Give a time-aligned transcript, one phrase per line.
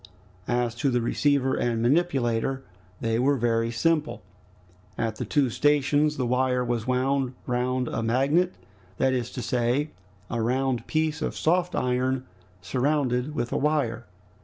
[0.47, 2.63] As to the receiver and manipulator,
[3.01, 4.23] they were very simple.
[4.97, 8.55] At the two stations the wire was wound round a magnet,
[8.97, 9.91] that is to say,
[10.27, 12.25] round a piece of soft iron
[12.63, 14.07] surrounded with a wire.